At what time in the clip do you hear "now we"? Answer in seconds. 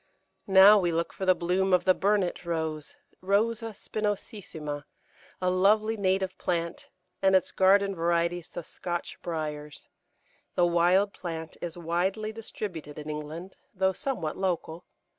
0.47-0.91